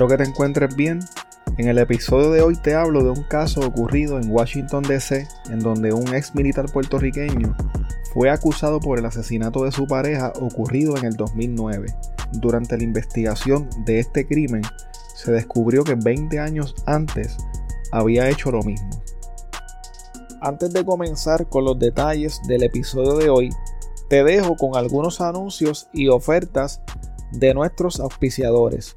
[0.00, 1.00] Espero que te encuentres bien.
[1.58, 5.58] En el episodio de hoy te hablo de un caso ocurrido en Washington DC, en
[5.58, 7.54] donde un ex militar puertorriqueño
[8.14, 11.94] fue acusado por el asesinato de su pareja ocurrido en el 2009.
[12.32, 14.62] Durante la investigación de este crimen,
[15.14, 17.36] se descubrió que 20 años antes
[17.92, 18.88] había hecho lo mismo.
[20.40, 23.50] Antes de comenzar con los detalles del episodio de hoy,
[24.08, 26.80] te dejo con algunos anuncios y ofertas
[27.32, 28.96] de nuestros auspiciadores.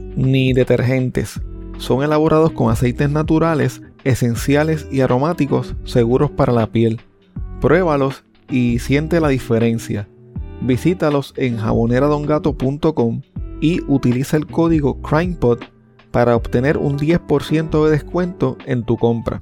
[0.15, 1.41] ni detergentes.
[1.77, 7.01] Son elaborados con aceites naturales, esenciales y aromáticos seguros para la piel.
[7.59, 10.07] Pruébalos y siente la diferencia.
[10.61, 13.21] Visítalos en jaboneradongato.com
[13.61, 15.59] y utiliza el código CrimePod
[16.11, 19.41] para obtener un 10% de descuento en tu compra.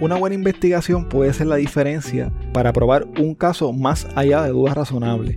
[0.00, 4.74] Una buena investigación puede ser la diferencia para probar un caso más allá de dudas
[4.74, 5.36] razonables.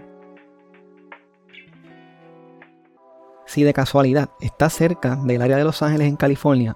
[3.45, 6.75] Si de casualidad estás cerca del área de Los Ángeles en California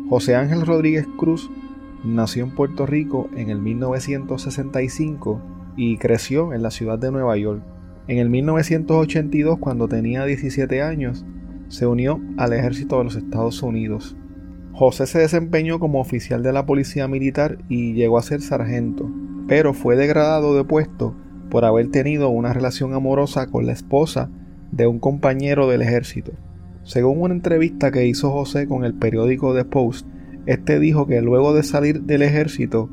[0.09, 1.49] José Ángel Rodríguez Cruz
[2.03, 5.41] nació en Puerto Rico en el 1965
[5.77, 7.63] y creció en la ciudad de Nueva York.
[8.07, 11.25] En el 1982, cuando tenía 17 años,
[11.69, 14.17] se unió al ejército de los Estados Unidos.
[14.73, 19.09] José se desempeñó como oficial de la policía militar y llegó a ser sargento,
[19.51, 21.13] pero fue degradado de puesto
[21.49, 24.29] por haber tenido una relación amorosa con la esposa
[24.71, 26.31] de un compañero del ejército.
[26.83, 30.07] Según una entrevista que hizo José con el periódico The Post,
[30.45, 32.89] este dijo que luego de salir del ejército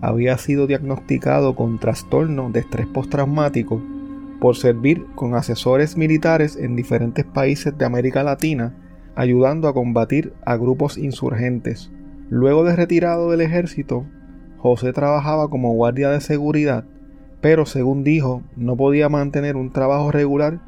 [0.00, 3.82] había sido diagnosticado con trastorno de estrés postraumático
[4.40, 8.76] por servir con asesores militares en diferentes países de América Latina,
[9.16, 11.90] ayudando a combatir a grupos insurgentes.
[12.30, 14.06] Luego de retirado del ejército,
[14.58, 16.84] José trabajaba como guardia de seguridad,
[17.40, 20.60] pero según dijo, no podía mantener un trabajo regular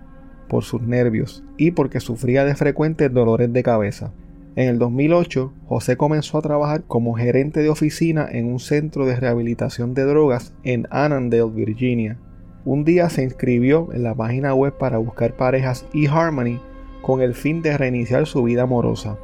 [0.49, 4.13] por sus nervios y porque sufría de frecuentes dolores de cabeza.
[4.57, 9.15] En el 2008, José comenzó a trabajar como gerente de oficina en un centro de
[9.15, 12.19] rehabilitación de drogas en Annandale, Virginia.
[12.65, 16.59] Un día se inscribió en la página web para buscar parejas eHarmony
[17.03, 19.17] con el fin de reiniciar su vida amorosa.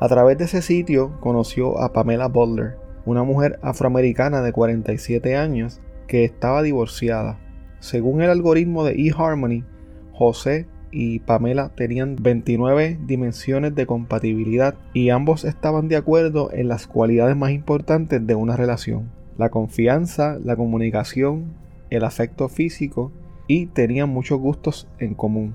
[0.00, 5.80] A través de ese sitio conoció a Pamela Butler, una mujer afroamericana de 47 años
[6.06, 7.38] que estaba divorciada.
[7.80, 9.64] Según el algoritmo de eHarmony,
[10.12, 16.86] José y Pamela tenían 29 dimensiones de compatibilidad y ambos estaban de acuerdo en las
[16.86, 19.10] cualidades más importantes de una relación.
[19.36, 21.54] La confianza, la comunicación,
[21.90, 23.10] el afecto físico
[23.48, 25.54] y tenían muchos gustos en común.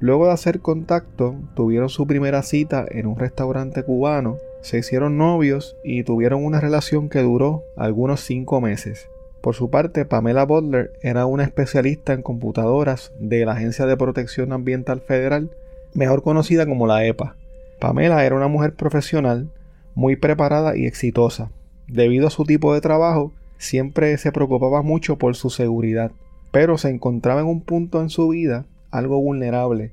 [0.00, 5.76] Luego de hacer contacto, tuvieron su primera cita en un restaurante cubano, se hicieron novios
[5.84, 9.10] y tuvieron una relación que duró algunos cinco meses.
[9.42, 14.54] Por su parte, Pamela Butler era una especialista en computadoras de la Agencia de Protección
[14.54, 15.50] Ambiental Federal,
[15.92, 17.36] mejor conocida como la EPA.
[17.78, 19.50] Pamela era una mujer profesional,
[19.94, 21.50] muy preparada y exitosa.
[21.86, 26.10] Debido a su tipo de trabajo, siempre se preocupaba mucho por su seguridad,
[26.52, 29.90] pero se encontraba en un punto en su vida algo vulnerable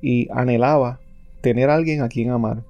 [0.00, 1.00] y anhelaba
[1.40, 2.62] tener alguien a quien amar.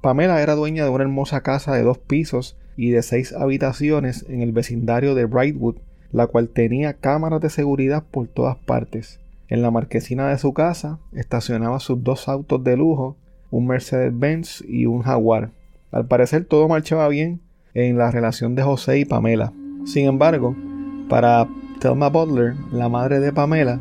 [0.00, 4.42] Pamela era dueña de una hermosa casa de dos pisos y de seis habitaciones en
[4.42, 5.76] el vecindario de Brightwood,
[6.12, 9.20] la cual tenía cámaras de seguridad por todas partes.
[9.48, 13.16] En la marquesina de su casa estacionaba sus dos autos de lujo,
[13.50, 15.50] un Mercedes-Benz y un Jaguar.
[15.90, 17.40] Al parecer todo marchaba bien
[17.74, 19.52] en la relación de José y Pamela.
[19.84, 20.54] Sin embargo,
[21.08, 21.48] para
[21.80, 23.80] Thelma Butler, la madre de Pamela,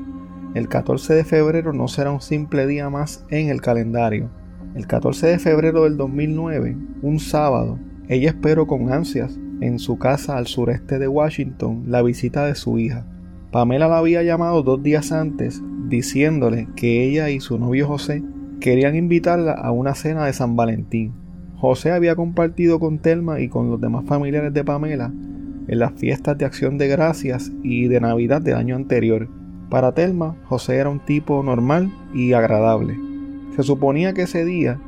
[0.55, 4.29] el 14 de febrero no será un simple día más en el calendario.
[4.75, 10.37] El 14 de febrero del 2009, un sábado, ella esperó con ansias en su casa
[10.37, 13.05] al sureste de Washington la visita de su hija.
[13.51, 18.23] Pamela la había llamado dos días antes diciéndole que ella y su novio José
[18.59, 21.13] querían invitarla a una cena de San Valentín.
[21.55, 25.11] José había compartido con Telma y con los demás familiares de Pamela
[25.67, 29.27] en las fiestas de acción de gracias y de Navidad del año anterior.
[29.69, 33.06] Para Telma, José era un tipo normal y agradable.
[33.57, 34.79] Se suponía que ese día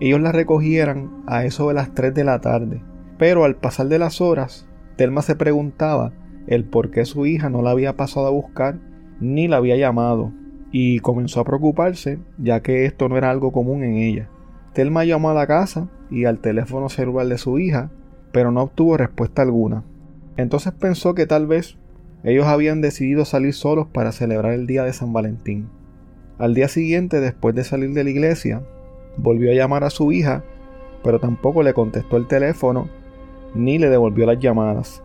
[0.00, 2.82] ellos la recogieran a eso de las 3 de la tarde.
[3.16, 6.12] Pero al pasar de las horas, Telma se preguntaba
[6.46, 8.80] el por qué su hija no la había pasado a buscar
[9.18, 10.30] ni la había llamado
[10.70, 14.28] y comenzó a preocuparse ya que esto no era algo común en ella.
[14.74, 17.90] Telma llamó a la casa y al teléfono celular de su hija,
[18.30, 19.84] pero no obtuvo respuesta alguna.
[20.36, 21.78] Entonces pensó que tal vez
[22.24, 25.77] ellos habían decidido salir solos para celebrar el día de San Valentín.
[26.38, 28.62] Al día siguiente, después de salir de la iglesia,
[29.16, 30.44] volvió a llamar a su hija,
[31.02, 32.88] pero tampoco le contestó el teléfono
[33.54, 35.02] ni le devolvió las llamadas.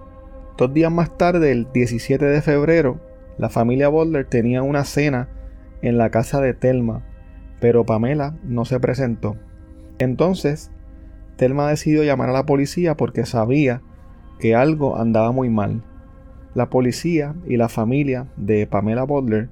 [0.57, 3.00] Dos días más tarde, el 17 de febrero,
[3.38, 5.30] la familia Boulder tenía una cena
[5.81, 7.03] en la casa de Telma,
[7.59, 9.35] pero Pamela no se presentó.
[9.97, 10.71] Entonces,
[11.35, 13.81] Telma decidió llamar a la policía porque sabía
[14.39, 15.83] que algo andaba muy mal.
[16.53, 19.50] La policía y la familia de Pamela Butler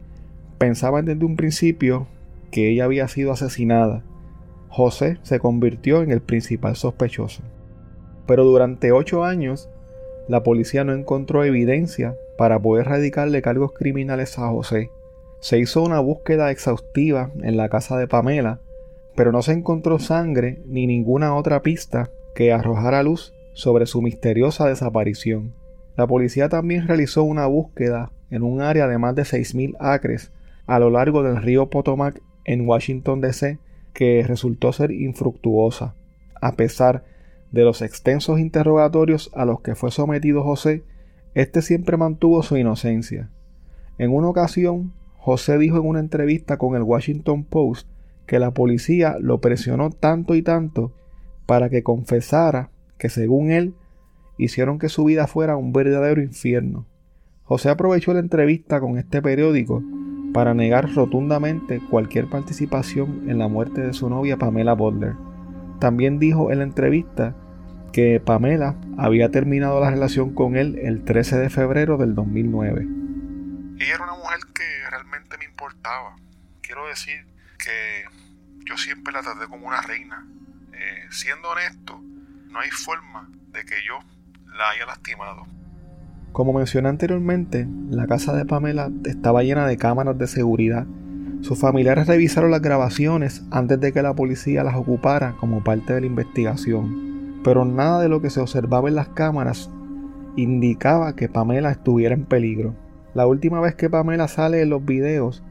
[0.61, 2.05] pensaban desde un principio
[2.51, 4.03] que ella había sido asesinada
[4.69, 7.41] José se convirtió en el principal sospechoso.
[8.27, 9.71] Pero durante ocho años,
[10.29, 14.91] la policía no encontró evidencia para poder radicarle cargos criminales a José.
[15.39, 18.59] Se hizo una búsqueda exhaustiva en la casa de Pamela,
[19.15, 24.67] pero no se encontró sangre ni ninguna otra pista que arrojara luz sobre su misteriosa
[24.67, 25.55] desaparición.
[25.97, 30.31] La policía también realizó una búsqueda en un área de más de 6.000 acres
[30.71, 33.59] a lo largo del río Potomac en Washington, D.C.,
[33.91, 35.95] que resultó ser infructuosa.
[36.39, 37.03] A pesar
[37.51, 40.85] de los extensos interrogatorios a los que fue sometido José,
[41.33, 43.29] éste siempre mantuvo su inocencia.
[43.97, 47.89] En una ocasión, José dijo en una entrevista con el Washington Post
[48.25, 50.93] que la policía lo presionó tanto y tanto
[51.47, 53.75] para que confesara que según él
[54.37, 56.85] hicieron que su vida fuera un verdadero infierno.
[57.43, 59.83] José aprovechó la entrevista con este periódico
[60.33, 65.13] para negar rotundamente cualquier participación en la muerte de su novia Pamela Butler.
[65.79, 67.35] También dijo en la entrevista
[67.91, 72.87] que Pamela había terminado la relación con él el 13 de febrero del 2009.
[73.79, 76.15] Ella era una mujer que realmente me importaba.
[76.61, 77.25] Quiero decir
[77.57, 78.05] que
[78.65, 80.25] yo siempre la traté como una reina.
[80.73, 81.99] Eh, siendo honesto,
[82.49, 83.99] no hay forma de que yo
[84.55, 85.45] la haya lastimado.
[86.31, 90.87] Como mencioné anteriormente, la casa de Pamela estaba llena de cámaras de seguridad.
[91.41, 96.01] Sus familiares revisaron las grabaciones antes de que la policía las ocupara como parte de
[96.01, 99.69] la investigación, pero nada de lo que se observaba en las cámaras
[100.37, 102.75] indicaba que Pamela estuviera en peligro.
[103.13, 105.43] La última vez que Pamela sale en los videos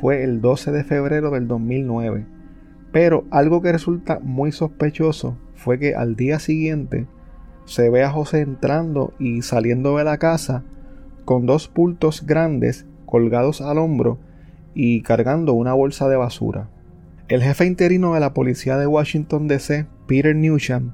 [0.00, 2.26] fue el 12 de febrero del 2009,
[2.92, 7.06] pero algo que resulta muy sospechoso fue que al día siguiente
[7.66, 10.64] se ve a José entrando y saliendo de la casa
[11.24, 14.18] con dos bultos grandes colgados al hombro
[14.74, 16.70] y cargando una bolsa de basura.
[17.28, 20.92] El jefe interino de la policía de Washington DC, Peter Newsham,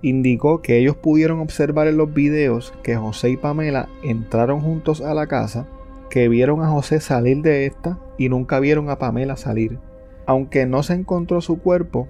[0.00, 5.14] indicó que ellos pudieron observar en los videos que José y Pamela entraron juntos a
[5.14, 5.66] la casa,
[6.08, 9.78] que vieron a José salir de esta y nunca vieron a Pamela salir.
[10.26, 12.08] Aunque no se encontró su cuerpo,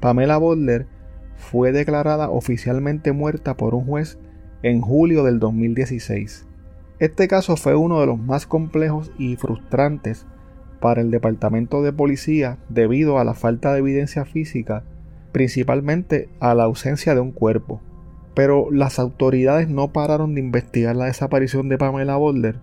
[0.00, 0.86] Pamela Butler
[1.36, 4.18] fue declarada oficialmente muerta por un juez
[4.62, 6.46] en julio del 2016.
[6.98, 10.26] Este caso fue uno de los más complejos y frustrantes
[10.80, 14.84] para el Departamento de Policía debido a la falta de evidencia física,
[15.32, 17.80] principalmente a la ausencia de un cuerpo.
[18.34, 22.60] Pero las autoridades no pararon de investigar la desaparición de Pamela Boulder,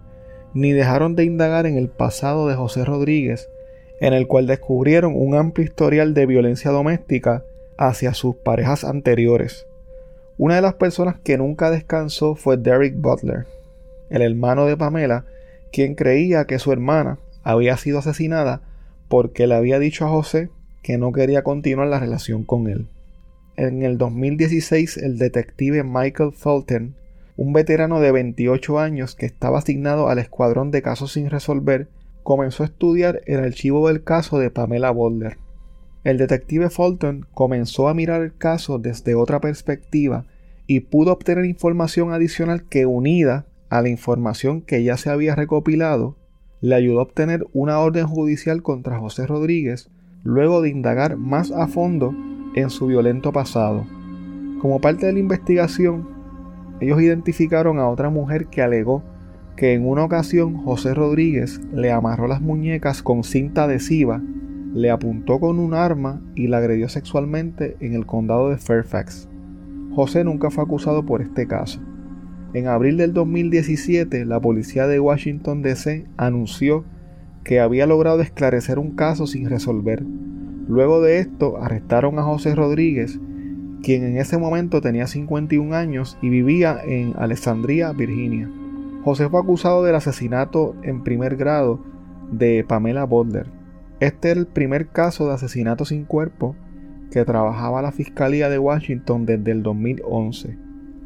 [0.53, 3.49] ni dejaron de indagar en el pasado de José Rodríguez,
[3.99, 7.43] en el cual descubrieron un amplio historial de violencia doméstica
[7.81, 9.65] hacia sus parejas anteriores.
[10.38, 13.47] Una de las personas que nunca descansó fue Derek Butler,
[14.11, 15.25] el hermano de Pamela,
[15.71, 18.61] quien creía que su hermana había sido asesinada
[19.07, 20.50] porque le había dicho a José
[20.83, 22.88] que no quería continuar la relación con él.
[23.57, 26.95] En el 2016, el detective Michael Fulton,
[27.35, 31.88] un veterano de 28 años que estaba asignado al escuadrón de casos sin resolver,
[32.21, 35.38] comenzó a estudiar el archivo del caso de Pamela Boulder.
[36.03, 40.25] El detective Fulton comenzó a mirar el caso desde otra perspectiva
[40.65, 46.17] y pudo obtener información adicional que unida a la información que ya se había recopilado,
[46.60, 49.89] le ayudó a obtener una orden judicial contra José Rodríguez
[50.24, 52.13] luego de indagar más a fondo
[52.55, 53.86] en su violento pasado.
[54.60, 56.08] Como parte de la investigación,
[56.79, 59.03] ellos identificaron a otra mujer que alegó
[59.55, 64.22] que en una ocasión José Rodríguez le amarró las muñecas con cinta adhesiva,
[64.73, 69.27] le apuntó con un arma y la agredió sexualmente en el condado de Fairfax.
[69.93, 71.81] José nunca fue acusado por este caso.
[72.53, 76.05] En abril del 2017, la policía de Washington, D.C.
[76.17, 76.85] anunció
[77.43, 80.03] que había logrado esclarecer un caso sin resolver.
[80.67, 83.19] Luego de esto, arrestaron a José Rodríguez,
[83.83, 88.49] quien en ese momento tenía 51 años y vivía en Alexandria, Virginia.
[89.03, 91.79] José fue acusado del asesinato en primer grado
[92.31, 93.60] de Pamela Butler.
[94.01, 96.55] Este era el primer caso de asesinato sin cuerpo
[97.12, 100.58] que trabajaba la Fiscalía de Washington desde el 2011.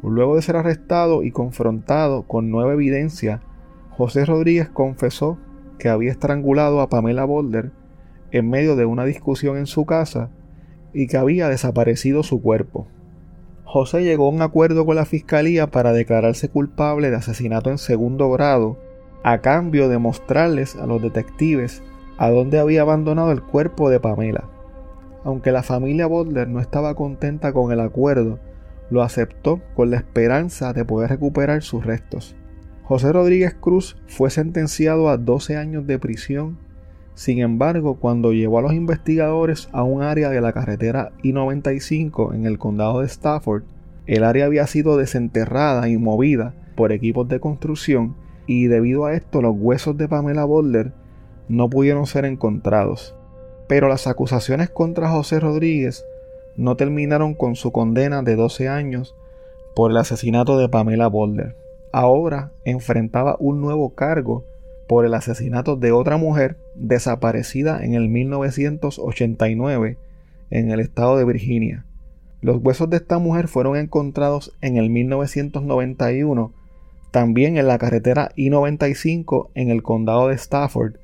[0.02, 3.42] Luego de ser arrestado y confrontado con nueva evidencia,
[3.90, 5.36] José Rodríguez confesó
[5.78, 7.70] que había estrangulado a Pamela Boulder
[8.30, 10.30] en medio de una discusión en su casa
[10.94, 12.88] y que había desaparecido su cuerpo.
[13.64, 18.30] José llegó a un acuerdo con la fiscalía para declararse culpable de asesinato en segundo
[18.30, 18.78] grado,
[19.22, 21.82] a cambio de mostrarles a los detectives
[22.18, 24.48] a dónde había abandonado el cuerpo de Pamela.
[25.24, 28.38] Aunque la familia Boulder no estaba contenta con el acuerdo,
[28.90, 32.36] lo aceptó con la esperanza de poder recuperar sus restos.
[32.84, 36.58] José Rodríguez Cruz fue sentenciado a 12 años de prisión.
[37.14, 42.46] Sin embargo, cuando llevó a los investigadores a un área de la carretera I-95 en
[42.46, 43.64] el condado de Stafford,
[44.06, 48.14] el área había sido desenterrada y movida por equipos de construcción
[48.46, 50.92] y debido a esto los huesos de Pamela Boulder
[51.48, 53.14] no pudieron ser encontrados.
[53.68, 56.04] Pero las acusaciones contra José Rodríguez
[56.56, 59.14] no terminaron con su condena de 12 años
[59.74, 61.56] por el asesinato de Pamela Boulder.
[61.92, 64.44] Ahora enfrentaba un nuevo cargo
[64.86, 69.98] por el asesinato de otra mujer desaparecida en el 1989
[70.50, 71.84] en el estado de Virginia.
[72.40, 76.52] Los huesos de esta mujer fueron encontrados en el 1991
[77.10, 80.96] también en la carretera I-95 en el condado de Stafford,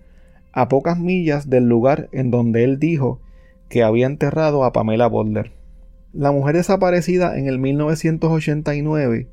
[0.52, 3.21] a pocas millas del lugar en donde él dijo
[3.68, 5.52] que había enterrado a Pamela Boulder.
[6.12, 9.28] La mujer desaparecida en el 1989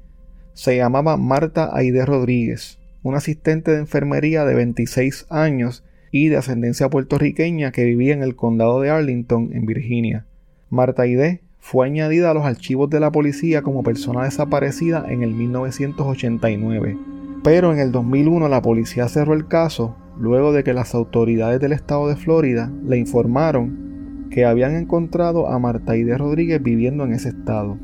[0.54, 6.90] se llamaba Marta Aide Rodríguez, una asistente de enfermería de 26 años y de ascendencia
[6.90, 10.26] puertorriqueña que vivía en el condado de Arlington, en Virginia.
[10.70, 15.34] Marta Aide fue añadida a los archivos de la policía como persona desaparecida en el
[15.34, 16.98] 1989.
[17.44, 21.72] Pero en el 2001 la policía cerró el caso luego de que las autoridades del
[21.72, 27.30] estado de Florida le informaron que habían encontrado a Marta Martaide Rodríguez viviendo en ese
[27.30, 27.78] estado.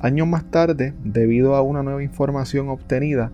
[0.00, 3.32] Años más tarde, debido a una nueva información obtenida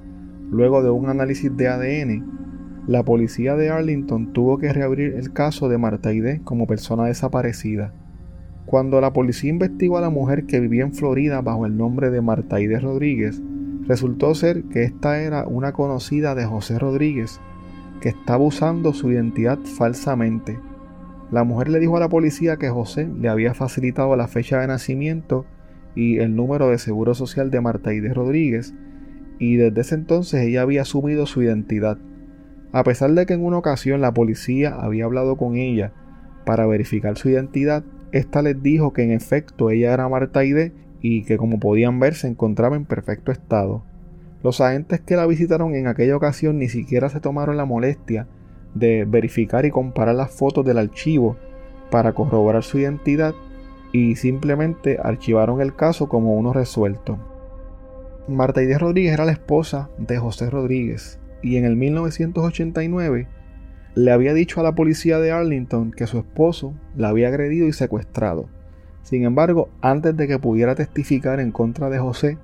[0.50, 5.68] luego de un análisis de ADN, la policía de Arlington tuvo que reabrir el caso
[5.68, 7.92] de Marta Martaide como persona desaparecida.
[8.66, 12.20] Cuando la policía investigó a la mujer que vivía en Florida bajo el nombre de
[12.20, 13.42] Marta Martaide Rodríguez,
[13.86, 17.40] resultó ser que esta era una conocida de José Rodríguez
[18.00, 20.58] que estaba usando su identidad falsamente
[21.34, 24.68] la mujer le dijo a la policía que José le había facilitado la fecha de
[24.68, 25.46] nacimiento
[25.96, 28.74] y el número de seguro social de Marta de Rodríguez,
[29.40, 31.98] y desde ese entonces ella había asumido su identidad.
[32.72, 35.92] A pesar de que en una ocasión la policía había hablado con ella
[36.44, 41.24] para verificar su identidad, esta les dijo que en efecto ella era Marta Ide y
[41.24, 43.84] que como podían ver se encontraba en perfecto estado.
[44.44, 48.28] Los agentes que la visitaron en aquella ocasión ni siquiera se tomaron la molestia
[48.74, 51.38] de verificar y comparar las fotos del archivo
[51.90, 53.34] para corroborar su identidad
[53.90, 57.18] y simplemente archivaron el caso como uno resuelto.
[58.28, 63.28] Marta Ide Rodríguez era la esposa de José Rodríguez y en el 1989
[63.94, 67.72] le había dicho a la policía de Arlington que su esposo la había agredido y
[67.72, 68.50] secuestrado.
[69.04, 72.36] Sin embargo, antes de que pudiera testificar en contra de José,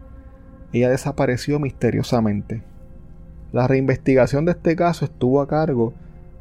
[0.72, 2.62] ella desapareció misteriosamente.
[3.52, 5.92] La reinvestigación de este caso estuvo a cargo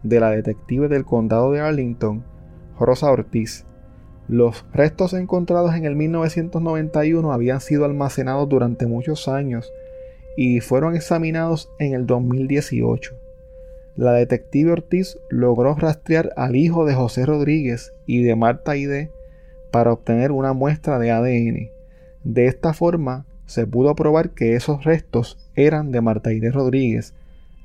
[0.04, 2.24] de la detective del condado de Arlington,
[2.80, 3.66] Rosa Ortiz.
[4.28, 9.74] Los restos encontrados en el 1991 habían sido almacenados durante muchos años
[10.38, 13.16] y fueron examinados en el 2018
[14.00, 19.12] la detective Ortiz logró rastrear al hijo de José Rodríguez y de Marta Ide
[19.72, 21.72] para obtener una muestra de ADN.
[22.24, 27.16] De esta forma, se pudo probar que esos restos eran de Marta Ide Rodríguez,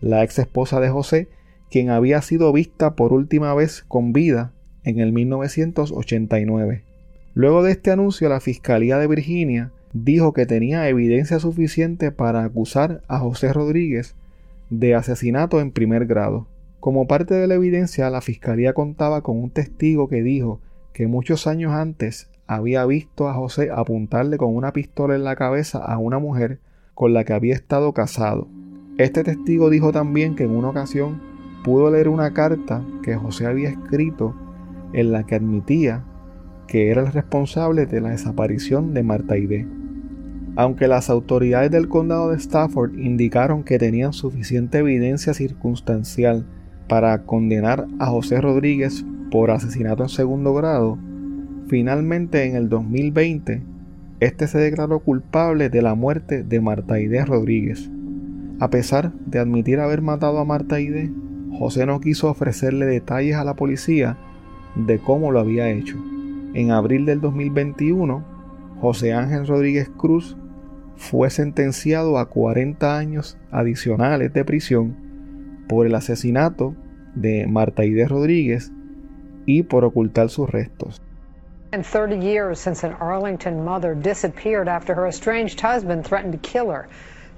[0.00, 1.29] la ex esposa de José,
[1.71, 6.85] quien había sido vista por última vez con vida en el 1989.
[7.35, 13.03] Luego de este anuncio, la Fiscalía de Virginia dijo que tenía evidencia suficiente para acusar
[13.07, 14.14] a José Rodríguez
[14.71, 16.47] de asesinato en primer grado.
[16.81, 20.61] Como parte de la evidencia, la fiscalía contaba con un testigo que dijo
[20.95, 25.78] que muchos años antes había visto a José apuntarle con una pistola en la cabeza
[25.78, 26.61] a una mujer
[26.95, 28.49] con la que había estado casado.
[28.99, 31.21] Este testigo dijo también que en una ocasión
[31.65, 34.35] pudo leer una carta que José había escrito
[34.93, 36.04] en la que admitía
[36.69, 39.67] que era el responsable de la desaparición de Marta Ide.
[40.57, 46.47] Aunque las autoridades del condado de Stafford indicaron que tenían suficiente evidencia circunstancial
[46.89, 50.99] para condenar a José Rodríguez por asesinato en segundo grado,
[51.69, 53.63] finalmente en el 2020
[54.21, 56.95] este se declaró culpable de la muerte de Marta
[57.27, 57.91] Rodríguez.
[58.59, 61.11] A pesar de admitir haber matado a Marta Ide,
[61.59, 64.17] José no quiso ofrecerle detalles a la policía
[64.77, 65.97] de cómo lo había hecho.
[66.55, 68.25] En abril del 2021,
[68.81, 70.37] José Ángel Rodríguez Cruz
[70.97, 74.97] fue sentenciado a 40 años adicionales de prisión
[75.69, 76.75] por el asesinato
[77.15, 78.73] de Marta Ide Rodríguez
[79.45, 81.03] y por ocultar sus restos.
[81.75, 86.71] And 30 years since an Arlington mother disappeared after her estranged husband threatened to kill
[86.71, 86.89] her.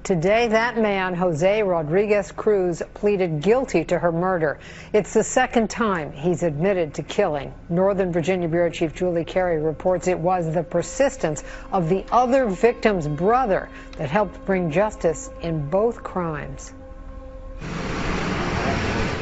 [0.02, 4.58] Today, that man, Jose Rodriguez Cruz, pleaded guilty to her murder.
[4.92, 7.54] It's the second time he's admitted to killing.
[7.70, 13.08] Northern Virginia Bureau Chief Julie Carey reports it was the persistence of the other victim's
[13.08, 16.74] brother that helped bring justice in both crimes.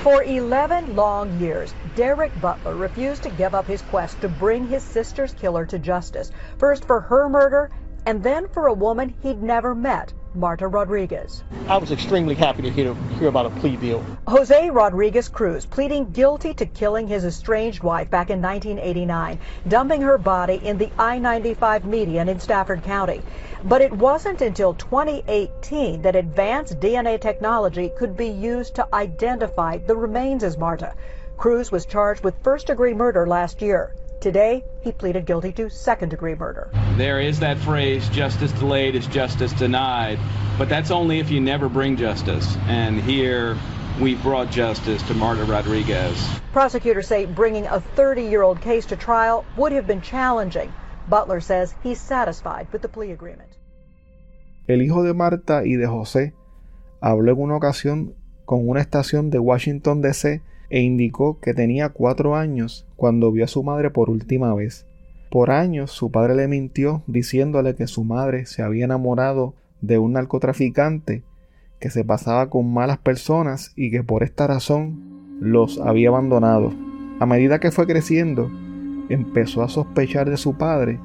[0.03, 4.83] For 11 long years, Derek Butler refused to give up his quest to bring his
[4.83, 7.71] sister's killer to justice, first for her murder
[8.07, 11.43] and then for a woman he'd never met Marta Rodriguez.
[11.69, 14.05] I was extremely happy to hear, hear about a plea deal.
[14.27, 20.19] Jose Rodriguez Cruz pleading guilty to killing his estranged wife back in 1989, dumping her
[20.19, 23.23] body in the I 95 median in Stafford County.
[23.63, 29.97] But it wasn't until 2018 that advanced DNA technology could be used to identify the
[29.97, 30.95] remains as Marta.
[31.37, 33.95] Cruz was charged with first degree murder last year.
[34.21, 36.71] Today, he pleaded guilty to second degree murder.
[36.97, 40.19] There is that phrase, justice delayed is justice denied,
[40.57, 42.57] but that's only if you never bring justice.
[42.67, 43.57] And here,
[44.01, 46.17] we brought justice to Marta Rodriguez.
[46.53, 50.73] Prosecutors say bringing a 30 year old case to trial would have been challenging.
[51.09, 53.51] Butler says he's satisfied with the plea agreement.
[54.67, 56.33] El hijo de Marta y de José
[57.03, 58.15] habló en una ocasión
[58.47, 60.41] con una estación de Washington DC
[60.75, 64.89] e indicó que tenía cuatro años cuando vio a su madre por última vez.
[65.31, 70.15] Por años su padre le mintió diciéndole que su madre se había enamorado de un
[70.15, 71.23] narcotraficante
[71.79, 76.73] que se pasaba con malas personas y que por esta razón los había abandonado.
[77.21, 78.51] A medida que fue creciendo,
[79.09, 80.99] empezó a sospechar de su padre,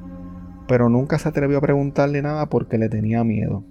[0.66, 3.62] pero nunca se atrevió a preguntarle nada porque le tenía miedo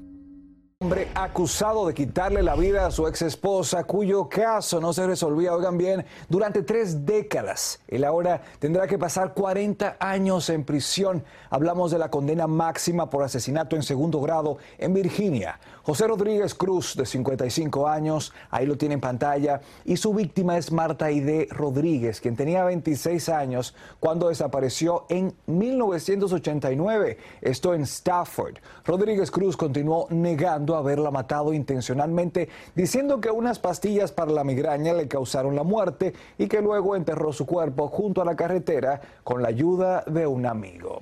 [0.82, 5.54] hombre acusado de quitarle la vida a su ex esposa, cuyo caso no se resolvía,
[5.54, 7.82] oigan bien, durante tres décadas.
[7.90, 11.26] Él ahora tendrá que pasar 40 años en prisión.
[11.50, 15.60] Hablamos de la condena máxima por asesinato en segundo grado en Virginia.
[15.84, 20.72] José Rodríguez Cruz, de 55 años, ahí lo tiene en pantalla, y su víctima es
[20.72, 28.60] Marta Ide Rodríguez, quien tenía 26 años cuando desapareció en 1989, esto en Stafford.
[28.86, 34.94] Rodríguez Cruz continuó negando haberla ha matado intencionalmente, diciendo que unas pastillas para la migraña
[34.94, 39.42] le causaron la muerte y que luego enterró su cuerpo junto a la carretera con
[39.42, 41.02] la ayuda de un amigo.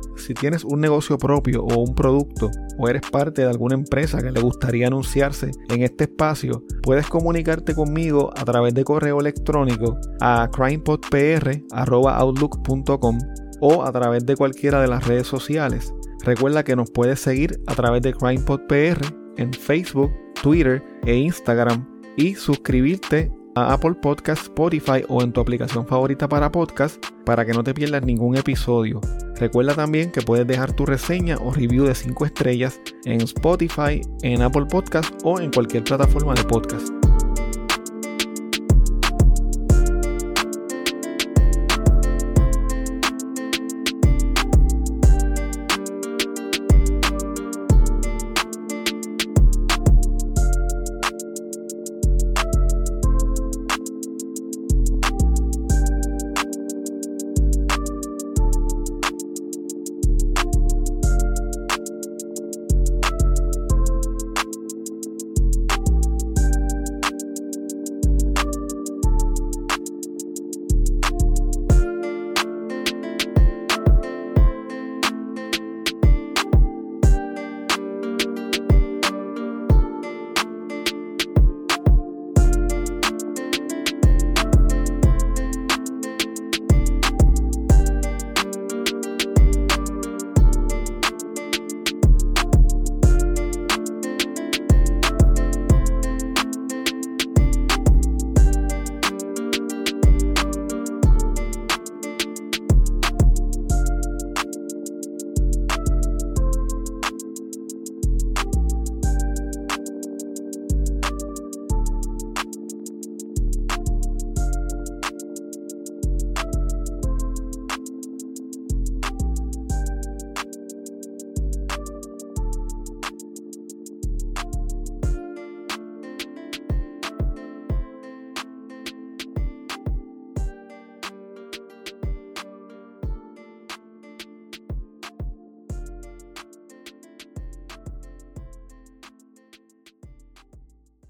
[0.21, 4.31] Si tienes un negocio propio o un producto o eres parte de alguna empresa que
[4.31, 10.47] le gustaría anunciarse en este espacio, puedes comunicarte conmigo a través de correo electrónico a
[10.51, 13.17] crimepodpr.outlook.com
[13.61, 15.91] o a través de cualquiera de las redes sociales.
[16.23, 19.01] Recuerda que nos puedes seguir a través de CrimePodPR
[19.37, 20.11] en Facebook,
[20.43, 21.83] Twitter e Instagram
[22.15, 27.53] y suscribirte a Apple Podcast, Spotify o en tu aplicación favorita para podcast para que
[27.53, 29.01] no te pierdas ningún episodio.
[29.35, 34.41] Recuerda también que puedes dejar tu reseña o review de 5 estrellas en Spotify, en
[34.41, 37.00] Apple Podcast o en cualquier plataforma de podcast.